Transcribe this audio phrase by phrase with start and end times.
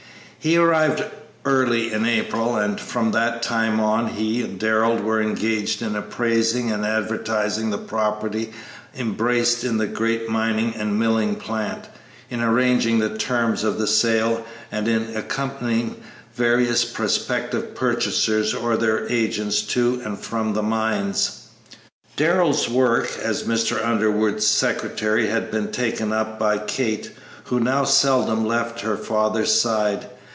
[0.43, 1.03] He arrived
[1.45, 6.71] early in April, and from that time on he and Darrell were engaged in appraising
[6.71, 8.51] and advertising the property
[8.97, 11.83] embraced in the great mining and milling plant,
[12.31, 16.01] in arranging the terms of sale, and in accompanying
[16.33, 21.41] various prospective purchasers or their agents to and from the mines.
[22.15, 23.85] Darrell's work as Mr.
[23.85, 27.11] Underwood's secretary had been taken up by Kate,
[27.43, 30.07] who now seldom left her father's side.